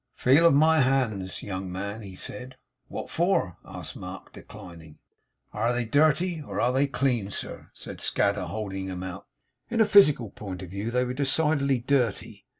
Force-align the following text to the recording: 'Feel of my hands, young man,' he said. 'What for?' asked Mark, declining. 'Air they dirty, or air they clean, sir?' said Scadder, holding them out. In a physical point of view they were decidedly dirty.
'Feel 0.15 0.47
of 0.47 0.55
my 0.55 0.79
hands, 0.81 1.43
young 1.43 1.71
man,' 1.71 2.01
he 2.01 2.15
said. 2.15 2.55
'What 2.87 3.11
for?' 3.11 3.57
asked 3.63 3.95
Mark, 3.95 4.33
declining. 4.33 4.97
'Air 5.53 5.71
they 5.73 5.85
dirty, 5.85 6.41
or 6.41 6.59
air 6.59 6.71
they 6.71 6.87
clean, 6.87 7.29
sir?' 7.29 7.69
said 7.71 8.01
Scadder, 8.01 8.45
holding 8.47 8.87
them 8.87 9.03
out. 9.03 9.27
In 9.69 9.79
a 9.79 9.85
physical 9.85 10.31
point 10.31 10.63
of 10.63 10.71
view 10.71 10.89
they 10.89 11.05
were 11.05 11.13
decidedly 11.13 11.77
dirty. 11.77 12.47